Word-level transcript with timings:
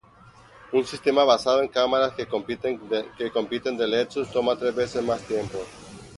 Un 0.71 0.83
sistema 0.83 1.23
basado 1.23 1.61
en 1.61 1.67
cámaras 1.67 2.15
que 2.15 2.25
compiten 2.25 2.79
de 2.89 3.87
Lexus 3.87 4.31
toma 4.31 4.57
tres 4.57 4.73
veces 4.73 5.03
más 5.05 5.21
tiempo. 5.27 5.59